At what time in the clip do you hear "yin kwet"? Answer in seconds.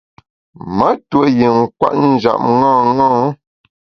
1.37-1.95